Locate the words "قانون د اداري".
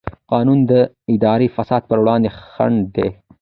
0.31-1.47